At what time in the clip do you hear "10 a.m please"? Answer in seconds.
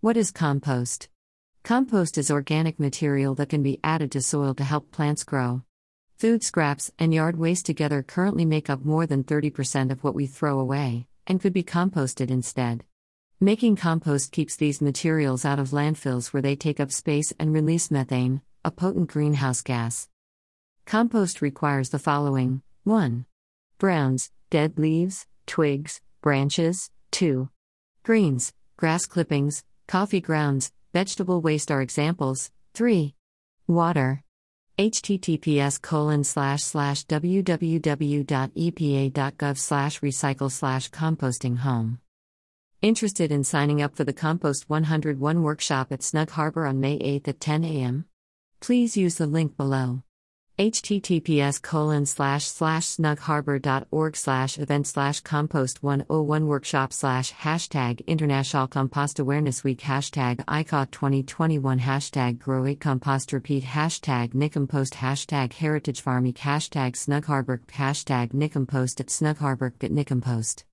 47.40-48.96